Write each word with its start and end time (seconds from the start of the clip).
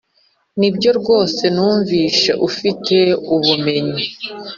nibyo 0.59 0.89
rwose 0.99 1.43
numvishe 1.55 2.31
ufite 2.47 2.97
ubumenyi 3.35 4.03